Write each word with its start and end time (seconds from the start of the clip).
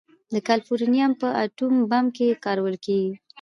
د 0.33 0.35
کالیفورنیم 0.47 1.11
په 1.21 1.27
اټوم 1.43 1.75
بم 1.91 2.05
کې 2.15 2.39
کارول 2.45 2.75
کېږي. 2.85 3.13